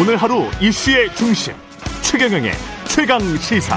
오늘 0.00 0.16
하루 0.16 0.44
이슈의 0.62 1.12
중심 1.16 1.54
최경영의 2.02 2.52
최강 2.86 3.18
시사. 3.38 3.76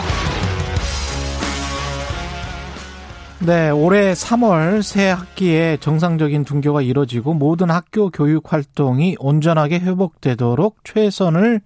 네, 3.39 3.71
올해 3.71 4.13
3월 4.13 4.83
새 4.83 5.09
학기에 5.09 5.77
정상적인 5.77 6.45
등교가 6.45 6.83
이뤄지고 6.83 7.33
모든 7.33 7.71
학교 7.71 8.11
교육 8.11 8.53
활동이 8.53 9.15
온전하게 9.17 9.79
회복되도록 9.79 10.77
최선을 10.83 11.61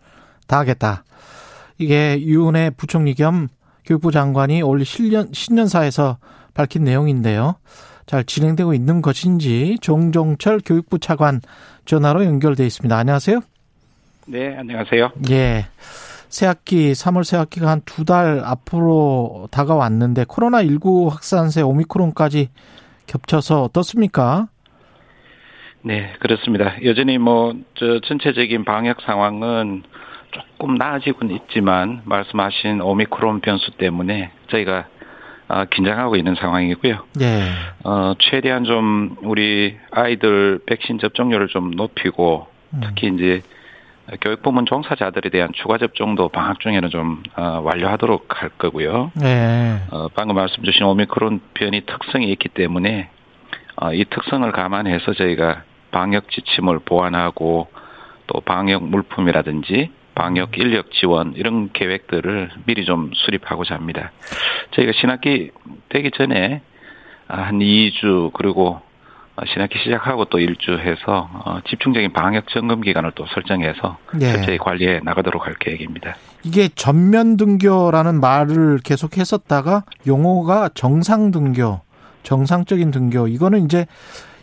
다하겠다. 0.48 1.04
이게 1.78 2.22
유은혜 2.22 2.70
부총리 2.78 3.14
겸 3.14 3.50
교육부 3.84 4.14
장관이 4.14 4.62
올 4.62 4.86
신년, 4.86 5.28
신년사에서 5.34 6.18
밝힌 6.54 6.86
내용인데요. 6.86 7.56
잘 8.06 8.24
진행되고 8.24 8.74
있는 8.74 9.02
것인지 9.02 9.80
종종철 9.82 10.62
교육부 10.64 10.98
차관 10.98 11.42
전화로 11.84 12.24
연결돼 12.24 12.66
있습니다. 12.66 12.96
안녕하세요. 12.96 13.42
네, 14.26 14.56
안녕하세요. 14.58 15.12
예. 15.32 15.66
새 16.30 16.46
학기, 16.48 16.92
3월 16.92 17.24
새 17.24 17.38
학기가 17.38 17.70
한 17.70 17.82
두 17.86 18.04
달 18.06 18.42
앞으로 18.44 19.48
다가왔는데 19.52 20.26
코로나19 20.26 21.10
확산세 21.10 21.62
오미크론까지 21.62 22.50
겹쳐서 23.08 23.64
어떻습니까? 23.64 24.48
네, 25.84 26.14
그렇습니다. 26.20 26.74
여전히 26.84 27.18
뭐, 27.20 27.54
저, 27.76 28.00
전체적인 28.02 28.66
방역 28.66 29.02
상황은 29.02 29.84
조금 30.32 30.76
나아지고는 30.76 31.36
있지만, 31.36 32.02
말씀하신 32.06 32.82
오미크론 32.82 33.42
변수 33.42 33.72
때문에 33.78 34.32
저희가 34.50 34.88
어, 35.48 35.64
긴장하고 35.66 36.16
있는 36.16 36.34
상황이고요. 36.34 37.06
예. 37.22 37.44
어, 37.84 38.14
최대한 38.18 38.64
좀 38.64 39.16
우리 39.22 39.78
아이들 39.92 40.60
백신 40.66 40.98
접종률을 40.98 41.48
좀 41.50 41.70
높이고, 41.72 42.48
특히 42.82 43.10
이제 43.14 43.42
교육부문 44.22 44.66
종사자들에 44.66 45.30
대한 45.30 45.50
추가 45.54 45.78
접종도 45.78 46.30
방학 46.30 46.60
중에는 46.60 46.90
좀 46.90 47.24
어, 47.36 47.62
완료하도록 47.64 48.42
할 48.42 48.50
거고요. 48.50 49.12
네. 49.16 49.80
어, 49.92 50.08
방금 50.14 50.36
말씀 50.36 50.64
주신 50.64 50.84
오미크론 50.84 51.42
변이 51.54 51.82
특성이 51.82 52.32
있기 52.32 52.50
때문에 52.50 53.10
어, 53.78 53.94
이 53.94 54.06
특성을 54.06 54.50
감안해서 54.52 55.14
저희가 55.14 55.64
방역 55.92 56.30
지침을 56.30 56.80
보완하고 56.80 57.68
또 58.28 58.42
방역 58.42 58.84
물품이라든지 58.84 59.92
방역 60.14 60.58
인력 60.58 60.92
지원 60.92 61.34
이런 61.36 61.72
계획들을 61.74 62.52
미리 62.66 62.86
좀 62.86 63.12
수립하고자 63.14 63.76
합니다. 63.76 64.12
저희가 64.72 64.94
신학기 64.94 65.52
되기 65.90 66.12
전에 66.12 66.62
한 67.28 67.60
2주 67.60 68.32
그리고 68.34 68.82
신학기 69.46 69.78
시작하고 69.80 70.26
또 70.26 70.40
일주해서 70.40 71.30
어, 71.46 71.60
집중적인 71.68 72.14
방역 72.14 72.48
점검 72.48 72.82
기간을 72.82 73.12
또 73.16 73.26
설정해서 73.28 73.98
예. 74.22 74.32
철저히 74.32 74.58
관리해 74.58 75.02
나가도록 75.04 75.46
할 75.46 75.56
계획입니다. 75.60 76.16
이게 76.44 76.70
전면 76.70 77.36
등교라는 77.36 78.22
말을 78.22 78.80
계속 78.84 79.18
했었다가 79.18 79.84
용어가 80.08 80.70
정상 80.74 81.32
등교, 81.32 81.82
정상적인 82.24 82.92
등교 82.92 83.28
이거는 83.28 83.66
이제 83.66 83.88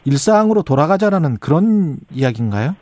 일상으로 0.04 0.62
돌아가자라는 0.62 1.38
그런 1.38 1.96
이야기인가요? 2.10 2.76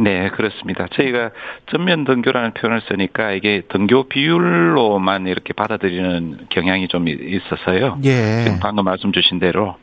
네, 0.00 0.30
그렇습니다. 0.30 0.86
저희가 0.92 1.30
전면 1.70 2.04
등교라는 2.04 2.52
표현을 2.54 2.82
쓰니까 2.88 3.32
이게 3.32 3.62
등교 3.68 4.08
비율로만 4.08 5.26
이렇게 5.26 5.52
받아들이는 5.54 6.46
경향이 6.50 6.88
좀 6.88 7.08
있어서요. 7.08 7.98
예. 8.04 8.44
지금 8.44 8.58
방금 8.60 8.84
말씀 8.84 9.12
주신 9.12 9.40
대로 9.40 9.76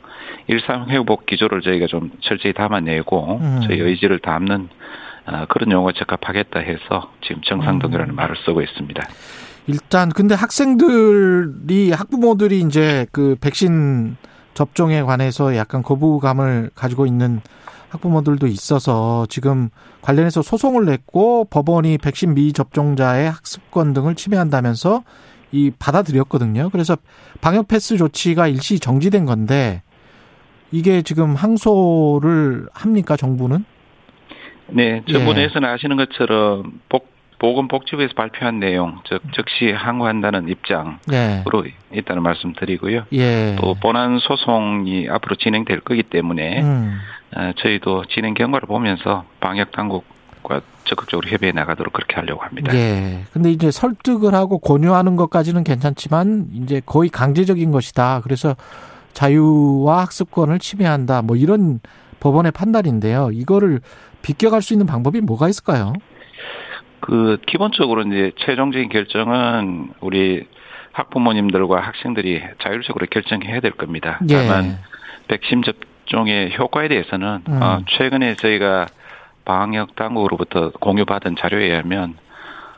일상 0.48 0.90
회복 0.90 1.26
기조를 1.26 1.62
저희가 1.62 1.88
좀 1.88 2.12
철저히 2.22 2.54
담아내고 2.54 3.40
음. 3.42 3.62
저희 3.68 3.80
의지를 3.80 4.20
담는 4.20 4.70
어, 5.28 5.46
그런 5.50 5.72
용어 5.72 5.92
적합하겠다 5.92 6.60
해서 6.60 7.12
지금 7.22 7.42
정상 7.44 7.80
등교라는 7.80 8.14
음. 8.14 8.16
말을 8.16 8.36
쓰고 8.46 8.62
있습니다. 8.62 9.02
일단 9.68 10.10
근데 10.10 10.36
학생들이 10.36 11.92
학부모들이 11.92 12.60
이제 12.60 13.08
그 13.12 13.36
백신 13.42 14.18
접종에 14.54 15.02
관해서 15.02 15.56
약간 15.56 15.82
거부감을 15.82 16.70
가지고 16.76 17.08
있는 17.08 17.42
학부모들도 17.90 18.46
있어서 18.48 19.26
지금 19.30 19.70
관련해서 20.02 20.42
소송을 20.42 20.86
냈고 20.86 21.46
법원이 21.46 21.98
백신 21.98 22.36
미접종자의 22.36 23.32
학습권 23.32 23.94
등을 23.94 24.16
침해한다면서 24.16 25.04
이 25.52 25.72
받아들였거든요. 25.78 26.70
그래서 26.70 26.98
방역 27.42 27.68
패스 27.68 27.98
조치가 27.98 28.48
일시 28.48 28.80
정지된 28.80 29.26
건데 29.26 29.82
이게 30.76 31.02
지금 31.04 31.36
항소를 31.36 32.68
합니까 32.74 33.16
정부는? 33.16 33.64
네, 34.68 35.02
예. 35.08 35.14
정부내에서는 35.14 35.70
아시는 35.70 35.96
것처럼 35.96 36.82
복, 36.90 37.08
보건복지부에서 37.40 38.14
발표한 38.14 38.60
내용, 38.60 39.00
즉 39.08 39.22
즉시 39.34 39.72
항고한다는 39.72 40.50
입장으로 40.50 41.00
네. 41.08 41.44
있다는 41.94 42.24
말씀드리고요. 42.24 43.04
예. 43.14 43.56
또 43.58 43.76
본안 43.76 44.20
소송이 44.20 45.08
앞으로 45.10 45.36
진행될 45.36 45.80
거기 45.80 46.04
때문에 46.04 46.62
음. 46.62 46.98
어, 47.38 47.52
저희도 47.58 48.06
진행 48.14 48.34
경과를 48.34 48.68
보면서 48.68 49.24
방역 49.40 49.72
당국과 49.72 50.60
적극적으로 50.84 51.30
협의해 51.30 51.54
나가도록 51.54 51.94
그렇게 51.94 52.16
하려고 52.16 52.44
합니다. 52.44 52.76
예. 52.76 53.24
근데 53.32 53.50
이제 53.50 53.72
설득을 53.72 54.34
하고 54.34 54.58
권유하는 54.58 55.16
것까지는 55.16 55.64
괜찮지만 55.64 56.48
이제 56.54 56.82
거의 56.86 57.10
강제적인 57.10 57.72
것이다. 57.72 58.20
그래서 58.24 58.56
자유와 59.16 60.02
학습권을 60.02 60.60
침해한다. 60.60 61.24
뭐 61.24 61.36
이런 61.36 61.80
법원의 62.20 62.52
판단인데요. 62.52 63.30
이거를 63.32 63.80
비껴갈 64.22 64.62
수 64.62 64.74
있는 64.74 64.86
방법이 64.86 65.22
뭐가 65.22 65.50
있을까요? 65.50 65.94
그 67.00 67.38
기본적으로 67.48 68.02
이제 68.02 68.32
최종적인 68.38 68.90
결정은 68.90 69.94
우리 70.02 70.46
학부모님들과 70.92 71.80
학생들이 71.80 72.42
자율적으로 72.62 73.06
결정해야 73.10 73.60
될 73.60 73.72
겁니다. 73.72 74.20
예. 74.30 74.36
다만 74.36 74.80
백신 75.28 75.64
접종의 75.64 76.58
효과에 76.58 76.88
대해서는 76.88 77.42
음. 77.48 77.62
어, 77.62 77.82
최근에 77.88 78.36
저희가 78.36 78.88
방역 79.44 79.96
당국으로부터 79.96 80.72
공유받은 80.72 81.36
자료에 81.38 81.66
의하면 81.66 82.16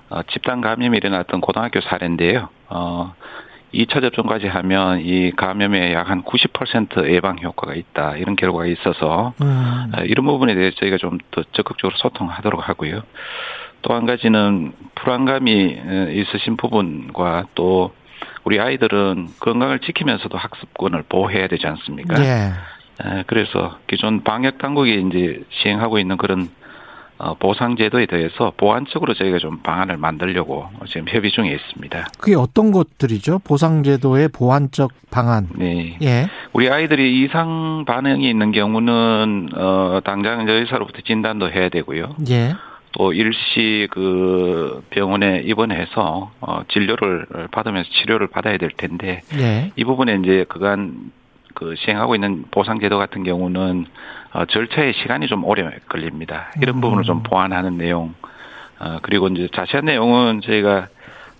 어, 0.09 0.21
집단 0.31 0.61
감염이 0.61 0.97
일어났던 0.97 1.41
고등학교 1.41 1.81
사례인데요. 1.81 2.49
어, 2.69 3.13
2차 3.73 4.01
접종까지 4.01 4.47
하면 4.47 5.01
이 5.01 5.31
감염의 5.31 5.93
약한 5.93 6.23
90% 6.23 7.09
예방 7.11 7.37
효과가 7.41 7.73
있다. 7.75 8.15
이런 8.15 8.35
결과가 8.35 8.65
있어서 8.67 9.33
음. 9.41 9.91
어, 9.95 10.01
이런 10.03 10.25
부분에 10.25 10.55
대해서 10.55 10.75
저희가 10.77 10.97
좀 10.97 11.17
더 11.31 11.43
적극적으로 11.51 11.95
소통하도록 11.97 12.67
하고요. 12.69 13.01
또 13.81 13.93
한 13.93 14.05
가지는 14.05 14.73
불안감이 14.95 15.77
어, 15.85 16.07
있으신 16.11 16.57
부분과 16.57 17.45
또 17.55 17.93
우리 18.43 18.59
아이들은 18.59 19.27
건강을 19.39 19.79
지키면서도 19.79 20.37
학습권을 20.37 21.03
보호해야 21.09 21.47
되지 21.47 21.67
않습니까? 21.67 22.15
예. 22.23 22.51
에, 23.03 23.23
그래서 23.27 23.77
기존 23.87 24.23
방역 24.23 24.57
당국이 24.57 25.05
이제 25.09 25.43
시행하고 25.49 25.99
있는 25.99 26.15
그런 26.17 26.49
어, 27.19 27.33
보상 27.35 27.75
제도에 27.75 28.05
대해서 28.05 28.53
보완적으로 28.57 29.13
저희가 29.13 29.39
좀 29.39 29.57
방안을 29.63 29.97
만들려고 29.97 30.67
지금 30.87 31.07
협의 31.07 31.31
중에 31.31 31.51
있습니다. 31.51 32.07
그게 32.19 32.35
어떤 32.35 32.71
것들이죠? 32.71 33.39
보상제도의 33.39 34.29
보완적 34.29 34.91
방안. 35.09 35.47
네. 35.55 35.97
예. 36.01 36.27
우리 36.53 36.69
아이들이 36.69 37.23
이상 37.23 37.85
반응이 37.87 38.29
있는 38.29 38.51
경우는 38.51 39.49
어 39.55 39.99
당장 40.03 40.47
의사로부터 40.47 41.01
진단도 41.01 41.49
해야 41.49 41.69
되고요. 41.69 42.15
예. 42.29 42.53
또 42.93 43.13
일시 43.13 43.87
그 43.91 44.83
병원에 44.89 45.41
입원해서 45.45 46.31
어 46.39 46.61
진료를 46.67 47.27
받으면서 47.51 47.89
치료를 47.91 48.27
받아야 48.27 48.57
될 48.57 48.69
텐데 48.69 49.21
예. 49.37 49.71
이 49.75 49.83
부분에 49.83 50.19
이제 50.23 50.45
그간 50.47 51.11
그 51.57 51.73
시행하고 51.75 52.13
있는 52.13 52.45
보상 52.51 52.79
제도 52.79 52.99
같은 52.99 53.23
경우는 53.23 53.85
어 54.33 54.45
절차의 54.45 54.93
시간이 55.01 55.25
좀 55.27 55.43
오래 55.43 55.67
걸립니다. 55.89 56.51
이런 56.61 56.75
음. 56.75 56.81
부분을 56.81 57.03
좀 57.03 57.23
보완하는 57.23 57.77
내용 57.79 58.13
어 58.79 58.99
그리고 59.01 59.27
이제 59.27 59.47
자세한 59.55 59.85
내용은 59.85 60.41
저희가 60.41 60.87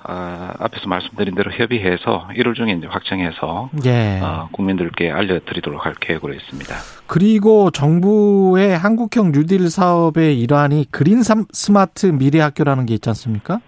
아, 0.10 0.54
앞에서 0.60 0.88
말씀드린 0.88 1.36
대로 1.36 1.52
협의해서 1.52 2.30
1월 2.34 2.56
중에 2.56 2.72
이제 2.72 2.88
확정해서 2.88 3.70
예. 3.86 4.20
어, 4.22 4.48
국민들께 4.54 5.12
알려드리도록 5.12 5.86
할 5.86 5.96
계획으로 6.00 6.34
있습니다. 6.34 6.76
그리고 7.08 7.72
정부의 7.72 8.78
한국형 8.78 9.34
뉴딜 9.34 9.70
사업의 9.70 10.40
일환이 10.40 10.86
그린 10.92 11.24
삼- 11.24 11.46
스마트 11.52 12.06
미래 12.08 12.40
학교라는 12.40 12.86
게 12.86 12.94
있지 12.94 13.10
않습니까? 13.10 13.60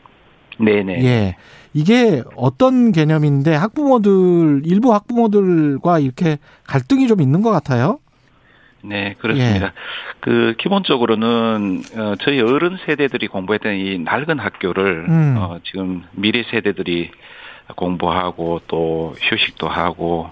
네네. 0.59 1.03
예. 1.03 1.35
이게 1.73 2.23
어떤 2.35 2.91
개념인데 2.91 3.53
학부모들 3.55 4.63
일부 4.65 4.93
학부모들과 4.93 5.99
이렇게 5.99 6.37
갈등이 6.65 7.07
좀 7.07 7.21
있는 7.21 7.41
것 7.41 7.51
같아요. 7.51 7.99
네, 8.81 9.15
그렇습니다. 9.19 9.67
예. 9.67 9.71
그 10.21 10.55
기본적으로는 10.57 11.83
어, 11.97 12.13
저희 12.21 12.39
어른 12.39 12.77
세대들이 12.85 13.27
공부했던 13.27 13.75
이 13.75 13.99
낡은 13.99 14.39
학교를 14.39 15.05
음. 15.09 15.35
어, 15.37 15.59
지금 15.63 16.03
미래 16.11 16.43
세대들이 16.49 17.11
공부하고 17.75 18.61
또 18.67 19.13
휴식도 19.19 19.67
하고 19.67 20.29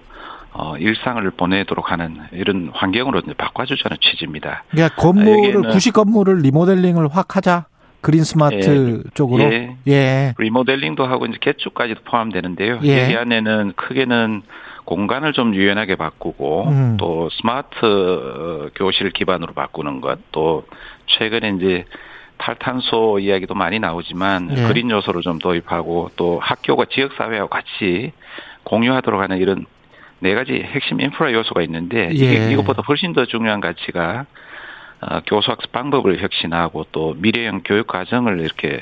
어, 0.53 0.75
일상을 0.77 1.29
보내도록 1.31 1.91
하는 1.91 2.17
이런 2.31 2.71
환경으로 2.73 3.19
이제 3.19 3.33
바꿔주자는 3.33 3.97
취지입니다. 4.01 4.63
그러니까 4.69 4.95
건물을 4.95 5.69
구식 5.69 5.93
건물을 5.93 6.39
리모델링을 6.39 7.09
확 7.11 7.35
하자 7.35 7.67
그린 8.01 8.23
스마트 8.23 9.03
쪽으로 9.13 9.43
예. 9.43 9.75
예. 9.87 10.33
리모델링도 10.37 11.05
하고 11.05 11.25
이제 11.25 11.37
개축까지도 11.41 12.01
포함되는데요. 12.05 12.79
예. 12.83 13.03
여기 13.03 13.17
안에는 13.17 13.73
크게는 13.75 14.43
공간을 14.85 15.33
좀 15.33 15.53
유연하게 15.53 15.95
바꾸고 15.95 16.67
음. 16.69 16.97
또 16.97 17.29
스마트 17.31 17.85
어, 17.85 18.69
교실 18.75 19.11
기반으로 19.11 19.53
바꾸는 19.53 19.99
것 20.01 20.19
또 20.31 20.65
최근에 21.07 21.55
이제 21.57 21.85
탈탄소 22.37 23.19
이야기도 23.19 23.55
많이 23.55 23.79
나오지만 23.79 24.55
예. 24.55 24.67
그린 24.67 24.89
요소를 24.91 25.21
좀 25.21 25.39
도입하고 25.39 26.11
또 26.15 26.39
학교가 26.39 26.85
지역 26.91 27.13
사회와 27.13 27.47
같이 27.47 28.11
공유하도록 28.63 29.19
하는 29.19 29.37
이런 29.39 29.65
네 30.19 30.35
가지 30.35 30.53
핵심 30.53 31.01
인프라 31.01 31.33
요소가 31.33 31.61
있는데 31.63 32.09
예. 32.09 32.13
이게 32.13 32.51
이것보다 32.51 32.83
훨씬 32.87 33.13
더 33.13 33.25
중요한 33.25 33.59
가치가 33.59 34.21
어, 34.21 34.25
교수학습 35.27 35.71
방법을 35.71 36.21
혁신하고 36.21 36.87
또 36.91 37.15
미래형 37.17 37.61
교육 37.65 37.87
과정을 37.87 38.39
이렇게 38.39 38.81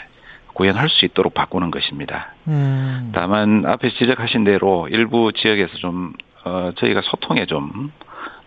구현할 0.53 0.89
수 0.89 1.05
있도록 1.05 1.33
바꾸는 1.33 1.69
것입니다. 1.69 2.33
음. 2.47 3.11
다만 3.13 3.65
앞에 3.65 3.89
지적하신 3.89 4.45
대로 4.45 4.87
일부 4.89 5.31
지역에서 5.33 5.75
좀 5.77 6.13
어, 6.45 6.71
저희가 6.77 7.01
소통에 7.03 7.45
좀 7.45 7.91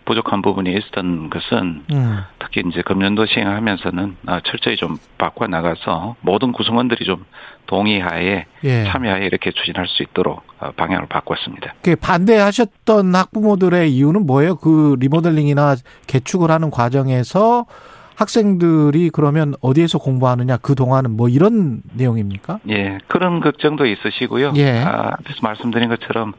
부족한 0.09 0.41
부분이 0.41 0.73
있었던 0.75 1.29
것은 1.29 1.83
음. 1.93 2.19
특히 2.39 2.63
이제 2.67 2.81
금년도 2.81 3.27
시행하면서는 3.27 4.17
아, 4.25 4.41
철저히 4.43 4.75
좀 4.75 4.97
바꿔 5.19 5.45
나가서 5.45 6.15
모든 6.21 6.51
구성원들이 6.51 7.05
좀 7.05 7.25
동의하에 7.67 8.45
예. 8.63 8.83
참여하에 8.85 9.27
이렇게 9.27 9.51
추진할 9.51 9.85
수 9.87 10.01
있도록 10.01 10.41
어, 10.59 10.71
방향을 10.71 11.05
바꿨습니다. 11.05 11.75
그 11.83 11.95
반대하셨던 11.95 13.13
학부모들의 13.13 13.93
이유는 13.93 14.25
뭐예요? 14.25 14.55
그 14.55 14.95
리모델링이나 14.99 15.75
개축을 16.07 16.49
하는 16.49 16.71
과정에서 16.71 17.67
학생들이 18.15 19.11
그러면 19.11 19.53
어디에서 19.61 19.99
공부하느냐 19.99 20.57
그 20.57 20.73
동안은 20.73 21.11
뭐 21.11 21.29
이런 21.29 21.83
내용입니까? 21.93 22.59
예, 22.69 22.97
그런 23.07 23.41
걱정도 23.41 23.85
있으시고요. 23.85 24.53
예. 24.55 24.79
아, 24.79 25.11
앞에서 25.19 25.39
말씀드린 25.43 25.87
것처럼 25.87 26.33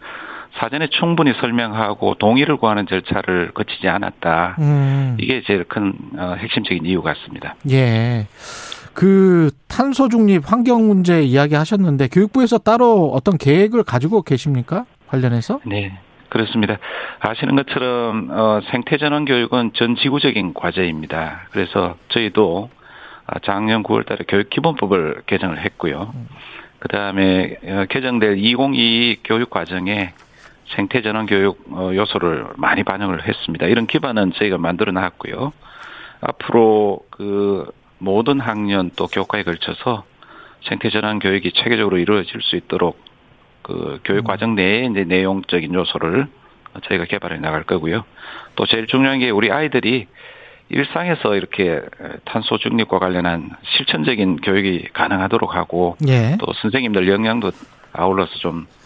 사전에 0.59 0.89
충분히 0.89 1.33
설명하고 1.41 2.15
동의를 2.15 2.57
구하는 2.57 2.87
절차를 2.87 3.53
거치지 3.53 3.89
않았다. 3.89 4.57
음. 4.59 5.17
이게 5.21 5.43
제일 5.47 5.65
큰 5.65 5.95
어, 6.17 6.35
핵심적인 6.39 6.85
이유 6.87 7.03
같습니다. 7.03 7.55
예. 7.71 8.27
그 8.93 9.51
탄소 9.69 10.09
중립 10.09 10.43
환경 10.51 10.89
문제 10.89 11.23
이야기 11.23 11.55
하셨는데 11.55 12.09
교육부에서 12.09 12.59
따로 12.59 13.13
어떤 13.15 13.39
계획을 13.39 13.85
가지고 13.85 14.23
계십니까? 14.23 14.85
관련해서? 15.09 15.61
네. 15.65 15.99
그렇습니다. 16.29 16.79
아시는 17.19 17.57
것처럼 17.57 18.29
어, 18.31 18.61
생태 18.71 18.99
전환 18.99 19.25
교육은 19.25 19.73
전 19.75 19.97
지구적인 19.97 20.55
과제입니다. 20.55 21.49
그래서 21.51 21.97
저희도 22.09 22.71
아, 23.27 23.39
작년 23.45 23.83
9월달에 23.83 24.25
교육 24.29 24.51
기본법을 24.51 25.23
개정을 25.27 25.65
했고요. 25.65 26.13
그 26.79 26.89
다음에 26.89 27.57
개정될 27.91 28.39
2022 28.39 29.19
교육 29.25 29.51
과정에 29.51 30.13
생태 30.77 31.03
전환 31.03 31.27
교육 31.27 31.65
어, 31.71 31.91
요소를 31.95 32.47
많이 32.57 32.83
반영을 32.83 33.27
했습니다. 33.27 33.67
이런 33.67 33.87
기반은 33.87 34.33
저희가 34.35 34.59
만들어 34.59 34.93
놨고요. 34.93 35.53
앞으로 36.21 37.01
그 37.11 37.71
모든 37.99 38.41
학년 38.41 38.91
또 38.97 39.07
교과에 39.07 39.43
걸쳐서 39.43 40.05
생태 40.69 40.91
전환 40.91 41.19
교육이 41.19 41.53
체계적으로 41.53 41.99
이루어질 41.99 42.41
수 42.43 42.57
있도록 42.57 43.03
그 43.63 44.01
교육 44.05 44.25
과정 44.25 44.55
내에 44.55 44.87
이제 44.87 45.05
내용적인 45.05 45.75
요소를 45.75 46.27
저희가 46.85 47.05
개발해 47.07 47.39
나갈 47.39 47.65
거고요. 47.65 48.05
또 48.57 48.67
제일 48.67 48.87
중요한 48.87 49.19
게 49.19 49.31
우리 49.31 49.51
아이들이 49.51 50.07
일상에서 50.69 51.35
이렇게 51.35 51.81
탄소 52.25 52.57
중립과 52.59 53.01
관련한 53.01 53.51
실천적인 53.65 54.37
교육이 54.37 54.89
가능하도록 54.93 55.55
하고 55.55 55.97
예. 56.07 56.37
또 56.39 56.53
선생님들 56.53 57.09
역량도 57.09 57.51
아울러서 57.93 58.35
좀 58.39 58.67
어, 58.69 58.80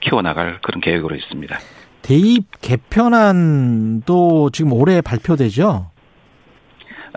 키워나갈 0.00 0.60
그런 0.62 0.80
계획으로 0.80 1.14
있습니다. 1.16 1.58
대입 2.02 2.60
개편안도 2.60 4.50
지금 4.50 4.72
올해 4.72 5.00
발표되죠? 5.00 5.90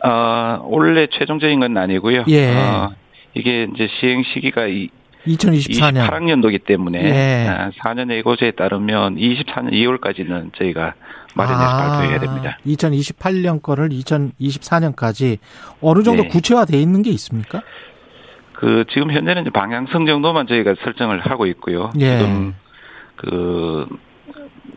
어, 0.04 0.62
올해 0.66 1.08
최종적인 1.08 1.60
건 1.60 1.78
아니고요. 1.78 2.26
예. 2.30 2.56
어, 2.56 2.92
이게 3.34 3.68
이제 3.74 3.88
시행 4.00 4.24
시기가 4.24 4.68
이 4.68 4.90
2024년. 5.26 6.08
28학년도기 6.08 6.66
때문에 6.66 7.04
예. 7.04 7.48
아, 7.50 7.72
4년 7.72 8.12
예고제에 8.12 8.52
따르면 8.52 9.18
24년 9.18 9.72
2월까지는 9.72 10.56
저희가 10.58 10.94
마련해서 11.36 11.70
아, 11.70 11.90
발표해야 11.90 12.20
됩니다. 12.20 12.58
2028년 12.66 13.62
거를 13.62 13.90
2024년까지 13.90 15.38
어느 15.82 16.04
정도 16.04 16.24
네. 16.24 16.30
구체화돼 16.30 16.80
있는 16.80 17.02
게 17.04 17.10
있습니까? 17.12 17.62
그 18.58 18.86
지금 18.90 19.12
현재는 19.12 19.44
이제 19.44 19.52
방향성 19.52 20.08
정도만 20.08 20.48
저희가 20.48 20.74
설정을 20.84 21.20
하고 21.20 21.46
있고요. 21.46 21.92
예. 22.00 22.18
지금 22.18 22.56
그 23.16 23.88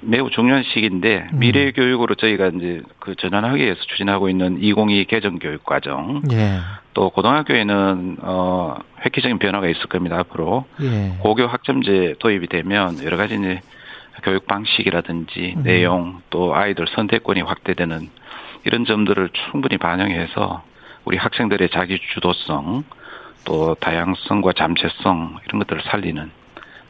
매우 0.02 0.28
중요한 0.28 0.64
시기인데 0.64 1.28
음. 1.32 1.38
미래 1.38 1.72
교육으로 1.72 2.14
저희가 2.14 2.48
이제 2.48 2.82
그 2.98 3.14
전환하기 3.14 3.62
위해서 3.62 3.80
추진하고 3.88 4.28
있는 4.28 4.58
2022 4.60 5.06
개정 5.06 5.38
교육 5.38 5.64
과정 5.64 6.20
예. 6.30 6.58
또 6.92 7.08
고등학교에는 7.08 8.18
어 8.20 8.76
획기적인 9.02 9.38
변화가 9.38 9.66
있을 9.68 9.86
겁니다 9.86 10.18
앞으로 10.18 10.66
예. 10.82 11.16
고교 11.20 11.46
학점제 11.46 12.16
도입이 12.18 12.48
되면 12.48 13.02
여러 13.02 13.16
가지 13.16 13.36
이제 13.36 13.60
교육 14.22 14.46
방식이라든지 14.46 15.54
음. 15.56 15.62
내용 15.62 16.20
또 16.28 16.54
아이들 16.54 16.86
선택권이 16.94 17.40
확대되는 17.40 18.10
이런 18.64 18.84
점들을 18.84 19.30
충분히 19.32 19.78
반영해서 19.78 20.64
우리 21.06 21.16
학생들의 21.16 21.70
자기 21.70 21.98
주도성 22.12 22.84
또 23.44 23.74
다양성과 23.80 24.52
잠재성 24.56 25.36
이런 25.46 25.58
것들을 25.60 25.82
살리는 25.90 26.30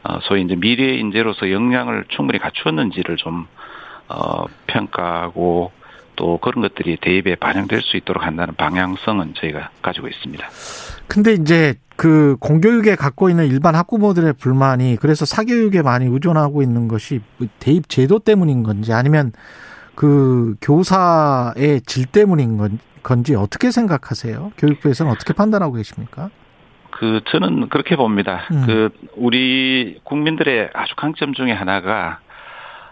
어 0.03 0.19
소위 0.23 0.41
이제 0.43 0.55
미래 0.55 0.95
인재로서 0.95 1.51
역량을 1.51 2.05
충분히 2.09 2.39
갖추었는지를 2.39 3.17
좀 3.17 3.47
어, 4.07 4.45
평가하고 4.67 5.71
또 6.15 6.37
그런 6.39 6.61
것들이 6.61 6.97
대입에 7.01 7.35
반영될 7.35 7.81
수 7.81 7.95
있도록 7.97 8.23
한다는 8.23 8.53
방향성은 8.55 9.35
저희가 9.37 9.69
가지고 9.81 10.07
있습니다. 10.07 10.45
근데 11.07 11.33
이제 11.33 11.75
그 11.95 12.35
공교육에 12.39 12.95
갖고 12.95 13.29
있는 13.29 13.47
일반 13.47 13.75
학부모들의 13.75 14.33
불만이 14.33 14.97
그래서 14.99 15.25
사교육에 15.25 15.81
많이 15.81 16.05
의존하고 16.07 16.61
있는 16.61 16.87
것이 16.87 17.21
대입 17.59 17.87
제도 17.89 18.19
때문인 18.19 18.63
건지 18.63 18.91
아니면 18.91 19.31
그 19.95 20.55
교사의 20.61 21.81
질 21.85 22.05
때문인 22.05 22.57
건- 22.57 22.79
건지 23.03 23.35
어떻게 23.35 23.71
생각하세요? 23.71 24.51
교육부에서는 24.57 25.11
어떻게 25.11 25.33
판단하고 25.33 25.73
계십니까? 25.75 26.29
그 27.01 27.21
저는 27.31 27.69
그렇게 27.69 27.95
봅니다. 27.95 28.47
음. 28.51 28.63
그 28.67 28.89
우리 29.15 29.99
국민들의 30.03 30.69
아주 30.71 30.95
강점 30.95 31.33
중에 31.33 31.51
하나가 31.51 32.19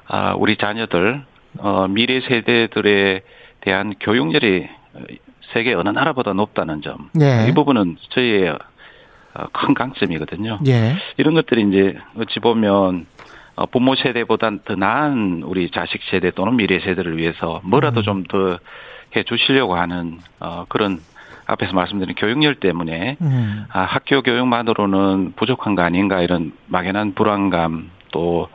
아 0.07 0.33
우리 0.33 0.57
자녀들 0.57 1.23
어 1.59 1.87
미래 1.87 2.19
세대들에 2.19 3.21
대한 3.61 3.93
교육열이 3.99 4.67
세계 5.53 5.75
어느 5.75 5.89
나라보다 5.89 6.33
높다는 6.33 6.81
점. 6.81 7.11
예. 7.21 7.47
이 7.47 7.53
부분은 7.53 7.97
저희의 8.09 8.49
어, 9.35 9.45
큰 9.53 9.75
강점이거든요. 9.75 10.57
예. 10.65 10.95
이런 11.17 11.35
것들이 11.35 11.67
이제 11.69 11.95
어찌 12.17 12.39
보면 12.39 13.05
어, 13.57 13.67
부모 13.67 13.93
세대보단 13.93 14.61
더 14.65 14.73
나은 14.73 15.43
우리 15.43 15.69
자식 15.69 16.01
세대 16.09 16.31
또는 16.31 16.55
미래 16.55 16.79
세대를 16.79 17.15
위해서 17.15 17.61
뭐라도 17.63 18.01
음. 18.01 18.03
좀더 18.03 18.57
해 19.15 19.21
주시려고 19.21 19.75
하는 19.75 20.17
어 20.39 20.65
그런 20.67 20.99
앞에서 21.49 21.73
말씀드린 21.73 22.15
교육열 22.15 22.55
때문에 22.55 23.17
음. 23.21 23.65
아, 23.69 23.81
학교 23.81 24.21
교육만으로는 24.21 25.33
부족한 25.35 25.75
거 25.75 25.81
아닌가 25.81 26.21
이런 26.21 26.51
막연한 26.67 27.15
불안감 27.15 27.89
또 28.11 28.47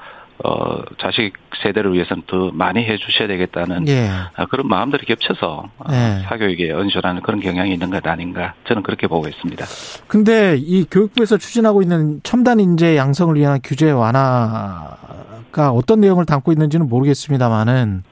어, 0.42 0.82
자식 1.00 1.32
세대를 1.62 1.92
위해서는 1.94 2.24
더 2.26 2.50
많이 2.52 2.84
해 2.84 2.96
주셔야 2.96 3.28
되겠다는 3.28 3.86
예. 3.88 4.08
아, 4.34 4.46
그런 4.46 4.68
마음들이 4.68 5.06
겹쳐서 5.06 5.70
어, 5.78 5.90
네. 5.90 6.22
사교육에 6.28 6.72
언쇼라는 6.72 7.22
그런 7.22 7.40
경향이 7.40 7.72
있는 7.72 7.90
것 7.90 8.04
아닌가 8.06 8.54
저는 8.66 8.82
그렇게 8.82 9.06
보고 9.06 9.28
있습니다. 9.28 9.64
근데 10.08 10.56
이 10.58 10.84
교육부에서 10.90 11.38
추진하고 11.38 11.82
있는 11.82 12.20
첨단 12.24 12.58
인재 12.58 12.96
양성을 12.96 13.34
위한 13.36 13.60
규제 13.62 13.90
완화가 13.90 15.70
어떤 15.70 16.00
내용을 16.00 16.26
담고 16.26 16.52
있는지는 16.52 16.88
모르겠습니다만은 16.88 18.02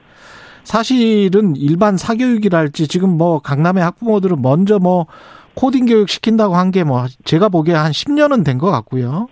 사실은 0.63 1.55
일반 1.55 1.97
사교육이랄지 1.97 2.87
지금 2.87 3.17
뭐 3.17 3.39
강남의 3.39 3.83
학부모들은 3.83 4.41
먼저 4.41 4.79
뭐 4.79 5.07
코딩 5.55 5.85
교육 5.85 6.09
시킨다고 6.09 6.55
한 6.55 6.71
게 6.71 6.83
뭐 6.83 7.05
제가 7.25 7.49
보기에 7.49 7.75
한 7.75 7.91
10년은 7.91 8.43
된 8.45 8.57
것 8.57 8.71
같고요. 8.71 9.27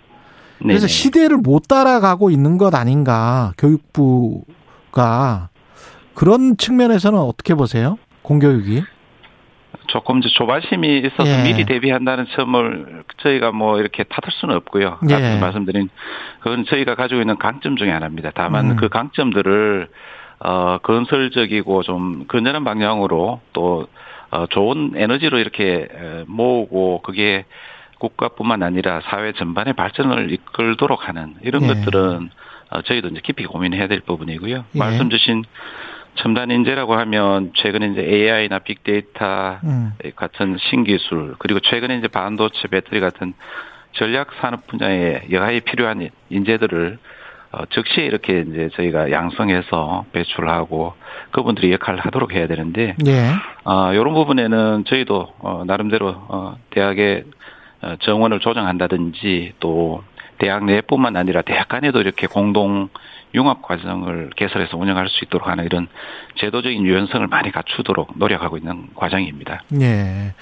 그래서 0.58 0.86
네네. 0.86 0.88
시대를 0.88 1.36
못 1.38 1.66
따라가고 1.66 2.30
있는 2.30 2.56
것 2.58 2.72
아닌가 2.74 3.52
교육부가 3.58 5.48
그런 6.14 6.56
측면에서는 6.56 7.18
어떻게 7.18 7.54
보세요? 7.54 7.98
공교육이? 8.22 8.84
조금 9.88 10.18
이제 10.18 10.28
조바심이 10.32 10.98
있어서 11.06 11.28
예. 11.28 11.42
미리 11.42 11.64
대비한다는 11.66 12.26
점을 12.36 13.02
저희가 13.22 13.50
뭐 13.50 13.78
이렇게 13.80 14.04
탓할 14.04 14.30
수는 14.40 14.54
없고요. 14.56 14.98
예. 15.10 15.38
말씀드린 15.40 15.88
그건 16.40 16.64
저희가 16.68 16.94
가지고 16.94 17.20
있는 17.20 17.36
강점 17.38 17.76
중에 17.76 17.90
하나입니다. 17.90 18.30
다만 18.34 18.70
음. 18.72 18.76
그 18.76 18.88
강점들을 18.88 19.88
어 20.44 20.78
건설적이고 20.82 21.82
좀 21.82 22.26
건전한 22.26 22.64
방향으로 22.64 23.40
또 23.52 23.86
어, 24.30 24.46
좋은 24.46 24.92
에너지로 24.96 25.38
이렇게 25.38 25.88
모으고 26.26 27.02
그게 27.02 27.44
국가뿐만 27.98 28.62
아니라 28.62 29.00
사회 29.04 29.32
전반의 29.32 29.74
발전을 29.74 30.32
이끌도록 30.32 31.06
하는 31.06 31.34
이런 31.42 31.62
예. 31.62 31.66
것들은 31.68 32.30
어, 32.70 32.82
저희도 32.82 33.08
이제 33.08 33.20
깊이 33.22 33.44
고민해야 33.44 33.86
될 33.86 34.00
부분이고요. 34.00 34.56
예. 34.74 34.78
말씀 34.78 35.10
주신 35.10 35.44
첨단 36.16 36.50
인재라고 36.50 36.94
하면 36.94 37.52
최근에 37.54 37.88
이제 37.88 38.02
AI나 38.02 38.58
빅데이터 38.60 39.58
음. 39.64 39.92
같은 40.16 40.56
신기술 40.58 41.36
그리고 41.38 41.60
최근에 41.60 41.98
이제 41.98 42.08
반도체 42.08 42.68
배터리 42.68 43.00
같은 43.00 43.34
전략 43.92 44.28
산업 44.40 44.66
분야에 44.66 45.28
여하에 45.30 45.60
필요한 45.60 46.08
인재들을 46.30 46.98
어, 47.52 47.64
즉시 47.70 48.00
이렇게 48.00 48.44
이제 48.48 48.70
저희가 48.74 49.10
양성해서 49.10 50.06
배출하고 50.12 50.94
그분들이 51.32 51.70
역할을 51.72 52.00
하도록 52.00 52.32
해야 52.32 52.46
되는데, 52.46 52.96
예. 53.06 53.32
어, 53.64 53.92
이런 53.92 54.14
부분에는 54.14 54.84
저희도 54.86 55.34
어, 55.38 55.62
나름대로 55.66 56.08
어, 56.28 56.56
대학의 56.70 57.24
어, 57.82 57.96
정원을 58.00 58.40
조정한다든지 58.40 59.52
또 59.60 60.02
대학 60.38 60.64
내뿐만 60.64 61.16
아니라 61.16 61.42
대학 61.42 61.68
간에도 61.68 62.00
이렇게 62.00 62.26
공동 62.26 62.88
융합 63.34 63.62
과정을 63.62 64.30
개설해서 64.36 64.76
운영할 64.76 65.08
수 65.08 65.24
있도록 65.24 65.48
하는 65.48 65.64
이런 65.64 65.88
제도적인 66.36 66.84
유연성을 66.84 67.26
많이 67.28 67.50
갖추도록 67.50 68.18
노력하고 68.18 68.56
있는 68.56 68.88
과정입니다. 68.94 69.62
예. 69.80 70.34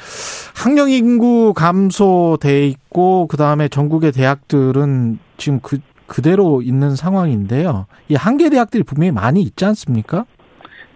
학령 0.57 0.90
인구 0.90 1.52
감소돼 1.55 2.67
있고 2.67 3.26
그다음에 3.29 3.69
전국의 3.69 4.12
대학들은 4.12 5.19
지금 5.37 5.61
그 5.62 5.79
그대로 6.11 6.61
있는 6.61 6.97
상황인데요. 6.97 7.87
이 8.09 8.17
한계 8.17 8.50
대학들이 8.50 8.83
분명히 8.83 9.12
많이 9.12 9.40
있지 9.43 9.64
않습니까? 9.64 10.25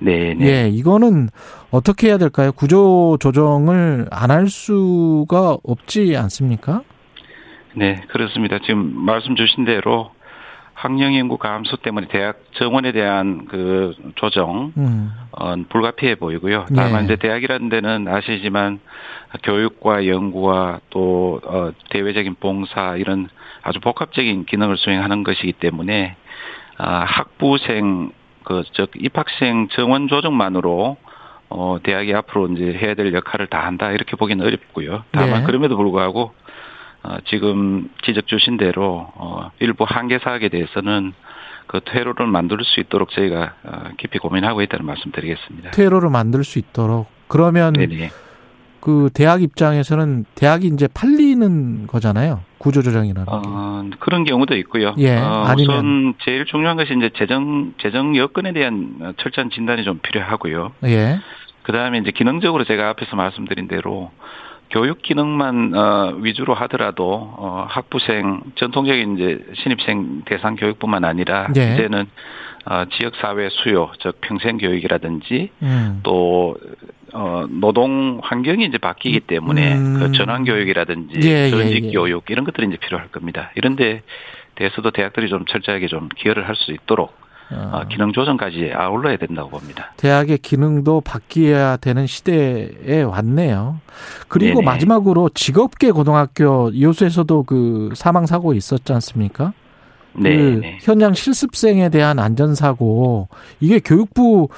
네, 0.01 0.35
네. 0.35 0.47
예, 0.47 0.69
이거는 0.69 1.29
어떻게 1.71 2.09
해야 2.09 2.19
될까요? 2.19 2.51
구조 2.51 3.17
조정을 3.21 4.09
안 4.11 4.31
할 4.33 4.49
수가 4.49 5.57
없지 5.63 6.17
않습니까? 6.17 6.83
네, 7.77 8.03
그렇습니다. 8.09 8.59
지금 8.67 8.93
말씀 9.05 9.37
주신 9.37 9.65
대로 9.65 10.11
학령 10.75 11.13
인구 11.13 11.39
감소 11.39 11.77
때문에 11.77 12.09
대학 12.09 12.37
정원에 12.55 12.91
대한 12.91 13.47
그 13.49 13.95
조정 14.17 14.73
음. 14.77 15.13
어, 15.31 15.55
불가피해 15.69 16.17
보이고요. 16.17 16.67
다만 16.75 17.07
네. 17.07 17.15
이제 17.15 17.17
대학이라는 17.17 17.69
데는 17.69 18.09
아시지만 18.09 18.81
교육과 19.45 20.09
연구와 20.09 20.81
또 20.91 21.41
어, 21.45 21.71
대외적인 21.91 22.35
봉사 22.41 22.97
이런 22.97 23.29
아주 23.65 23.81
복합적인 23.81 24.45
기능을 24.45 24.77
수행하는 24.77 25.25
것이기 25.25 25.55
때문에 25.55 26.17
아, 26.77 27.05
학부생 27.05 28.13
그즉 28.45 28.91
입학생 28.97 29.69
정원 29.73 30.07
조정만으로 30.07 30.99
어 31.49 31.79
대학이 31.83 32.15
앞으로 32.15 32.49
이제 32.49 32.79
해야 32.79 32.95
될 32.95 33.13
역할을 33.15 33.47
다 33.47 33.65
한다 33.65 33.91
이렇게 33.91 34.17
보기는 34.17 34.45
어렵고요. 34.45 35.05
다만 35.13 35.41
네. 35.41 35.47
그럼에도 35.47 35.77
불구하고 35.77 36.33
어 37.03 37.17
지금 37.27 37.89
지적 38.05 38.27
주신 38.27 38.57
대로 38.59 39.11
어 39.15 39.51
일부 39.61 39.85
한계 39.89 40.19
사학에 40.19 40.49
대해서는 40.49 41.15
그 41.67 41.81
퇴로를 41.81 42.27
만들 42.27 42.59
수 42.65 42.81
있도록 42.81 43.11
저희가 43.11 43.55
어 43.65 43.89
깊이 43.97 44.19
고민하고 44.19 44.61
있다는 44.63 44.85
말씀드리겠습니다. 44.85 45.71
퇴로를 45.71 46.11
만들 46.11 46.45
수 46.45 46.59
있도록 46.59 47.09
그러면 47.29 47.73
네네. 47.75 48.11
그 48.85 49.09
대학 49.15 49.43
입장에서는 49.43 50.27
대학이 50.35 50.67
이제 50.67 50.87
팔리는 50.93 51.87
거잖아요. 51.87 52.41
구조조정이라는 52.59 53.27
어, 53.33 53.89
그런 53.99 54.25
경우도 54.25 54.55
있고요. 54.59 54.95
예, 54.99 55.17
어, 55.17 55.45
아니면 55.47 55.77
우선 55.79 56.15
제일 56.23 56.45
중요한 56.45 56.77
것이 56.77 56.93
이제 56.95 57.09
재정 57.17 57.73
재정 57.81 58.15
여건에 58.15 58.53
대한 58.53 59.15
철저한 59.17 59.49
진단이 59.51 59.85
좀 59.85 60.01
필요하고요. 60.03 60.73
예. 60.85 61.19
그다음에 61.63 61.97
이제 61.97 62.11
기능적으로 62.11 62.65
제가 62.65 62.91
앞에서 62.91 63.17
말씀드린 63.17 63.69
대로 63.69 64.11
교육 64.71 65.01
기능만 65.01 65.75
어, 65.75 66.17
위주로 66.21 66.53
하더라도 66.53 67.33
어, 67.39 67.67
학부생 67.67 68.43
전통적인 68.57 69.15
이제 69.15 69.47
신입생 69.63 70.25
대상 70.27 70.57
교육뿐만 70.57 71.07
아니라 71.07 71.49
예. 71.57 71.73
이제는 71.73 72.05
어, 72.67 72.85
지역 72.99 73.15
사회 73.17 73.49
수요, 73.51 73.93
즉 74.01 74.21
평생 74.21 74.59
교육이라든지 74.59 75.51
음. 75.63 76.01
또 76.03 76.57
어, 77.15 77.47
노동 77.49 78.19
환경이 78.23 78.65
이제 78.67 78.77
바뀌기 78.79 79.21
때문에 79.21 79.75
음. 79.75 79.99
그 79.99 80.13
전환 80.13 80.45
교육이라든지 80.45 81.21
예, 81.23 81.51
전직 81.51 81.85
예, 81.85 81.89
예. 81.89 81.93
교육 81.93 82.25
이런 82.29 82.45
것들이 82.45 82.67
이제 82.67 82.77
필요할 82.77 83.09
겁니다. 83.09 83.51
이런데 83.55 84.03
대해서도 84.57 84.91
대학들이 84.91 85.29
좀 85.29 85.45
철저하게 85.47 85.87
좀 85.87 86.09
기여를 86.17 86.47
할 86.49 86.55
수 86.57 86.73
있도록 86.73 87.13
어. 87.51 87.83
기능 87.91 88.13
조정까지 88.13 88.73
아울러야 88.75 89.17
된다고 89.19 89.51
봅니다. 89.51 89.93
대학의 89.99 90.39
기능도 90.39 91.03
바뀌어야 91.03 91.77
되는 91.77 92.07
시대에 92.07 93.03
왔네요. 93.03 93.81
그리고 94.29 94.61
네네. 94.61 94.65
마지막으로 94.65 95.29
직업계 95.35 95.91
고등학교 95.91 96.71
이호수에서도 96.71 97.43
그 97.43 97.91
사망 97.95 98.27
사고 98.27 98.55
있었지 98.55 98.93
않습니까? 98.95 99.53
네. 100.17 100.31
그 100.31 100.63
현장 100.81 101.13
실습생에 101.13 101.89
대한 101.89 102.19
안전사고 102.19 103.29
이게 103.61 103.81
교육부 103.81 104.49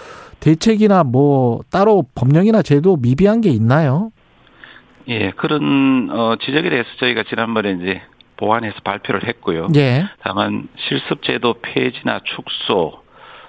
대책이나 0.40 1.04
뭐 1.04 1.60
따로 1.70 2.04
법령이나 2.14 2.62
제도 2.62 2.96
미비한 2.96 3.40
게 3.40 3.50
있나요? 3.50 4.10
예, 5.08 5.30
그런 5.30 6.08
어 6.10 6.36
지적에 6.40 6.68
대해서 6.68 6.88
저희가 6.98 7.24
지난번에 7.28 7.78
이제 7.80 8.02
보완해서 8.36 8.76
발표를 8.84 9.26
했고요. 9.26 9.68
예. 9.76 10.04
다만 10.20 10.68
실습제도 10.88 11.54
폐지나 11.62 12.20
축소 12.24 13.00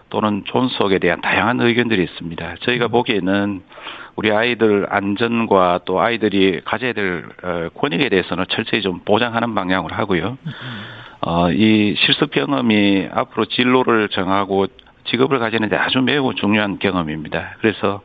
또는 0.10 0.44
존속에 0.46 1.00
대한 1.00 1.20
다양한 1.22 1.60
의견들이 1.60 2.02
있습니다. 2.04 2.56
저희가 2.62 2.86
음. 2.86 2.92
보기에는 2.92 3.62
우리 4.16 4.32
아이들 4.32 4.88
안전과 4.90 5.82
또 5.86 6.00
아이들이 6.00 6.62
가져야 6.64 6.94
될 6.94 7.26
어, 7.44 7.70
권익에 7.76 8.10
대해서는 8.10 8.46
철저히 8.50 8.82
좀 8.82 9.02
보장하는 9.04 9.54
방향으로 9.54 9.94
하고요. 9.94 10.38
음. 11.28 11.30
어, 11.30 11.52
이 11.52 11.96
실습 12.06 12.32
경험이 12.32 13.08
앞으로 13.12 13.46
진로를 13.46 14.10
정하고 14.10 14.68
직업을 15.10 15.40
가지는데 15.40 15.76
아주 15.76 16.00
매우 16.00 16.34
중요한 16.36 16.80
경험입니다. 16.80 17.56
그래서 17.60 18.02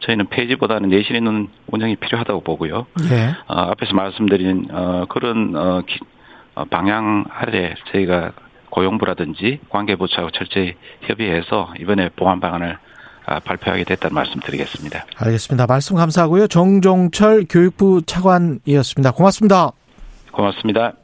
저희는 0.00 0.28
폐지보다는 0.28 0.88
내실 0.88 1.16
있는 1.16 1.48
운영이 1.66 1.96
필요하다고 1.96 2.40
보고요. 2.40 2.86
네. 3.08 3.30
어, 3.48 3.54
앞에서 3.70 3.94
말씀드린 3.94 4.68
어, 4.70 5.04
그런 5.08 5.54
어, 5.54 5.82
기, 5.86 5.98
어, 6.54 6.64
방향 6.64 7.24
아래 7.30 7.74
저희가 7.92 8.32
고용부라든지 8.70 9.60
관계부처하고 9.68 10.30
철저히 10.30 10.74
협의해서 11.02 11.74
이번에 11.80 12.08
보완 12.10 12.40
방안을 12.40 12.78
아, 13.26 13.38
발표하게 13.40 13.84
됐다는 13.84 14.14
말씀드리겠습니다. 14.14 15.04
알겠습니다. 15.16 15.66
말씀 15.66 15.96
감사하고요. 15.96 16.46
정종철 16.48 17.44
교육부 17.48 18.02
차관이었습니다. 18.04 19.12
고맙습니다. 19.12 19.70
고맙습니다. 20.32 20.94